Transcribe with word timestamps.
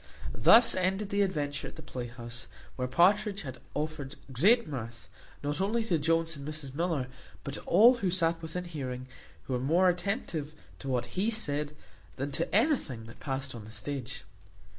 Thus 0.33 0.73
ended 0.73 1.11
the 1.11 1.21
adventure 1.21 1.67
at 1.67 1.75
the 1.75 1.83
playhouse; 1.83 2.47
where 2.75 2.87
Partridge 2.87 3.43
had 3.43 3.59
afforded 3.75 4.15
great 4.31 4.67
mirth, 4.67 5.07
not 5.43 5.61
only 5.61 5.83
to 5.85 5.99
Jones 5.99 6.35
and 6.35 6.47
Mrs 6.47 6.73
Miller, 6.73 7.05
but 7.43 7.53
to 7.53 7.61
all 7.67 7.97
who 7.97 8.09
sat 8.09 8.41
within 8.41 8.63
hearing, 8.65 9.05
who 9.43 9.53
were 9.53 9.59
more 9.59 9.89
attentive 9.89 10.55
to 10.79 10.87
what 10.87 11.05
he 11.19 11.29
said, 11.29 11.75
than 12.15 12.31
to 12.31 12.51
anything 12.51 13.05
that 13.05 13.19
passed 13.19 13.53
on 13.53 13.63
the 13.63 13.71
stage. 13.71 14.23